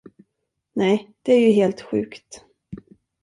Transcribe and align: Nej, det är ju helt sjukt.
Nej, 0.73 1.11
det 1.21 1.33
är 1.33 1.39
ju 1.39 1.51
helt 1.51 1.81
sjukt. 1.81 2.45